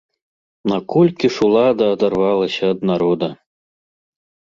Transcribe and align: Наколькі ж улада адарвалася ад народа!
Наколькі 0.73 1.31
ж 1.35 1.45
улада 1.49 1.91
адарвалася 1.99 2.63
ад 2.77 2.85
народа! 2.93 3.33